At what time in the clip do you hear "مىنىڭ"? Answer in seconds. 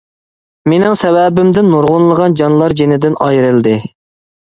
0.73-0.95